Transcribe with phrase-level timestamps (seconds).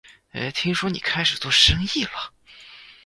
[0.55, 2.33] 听说你开始做生意了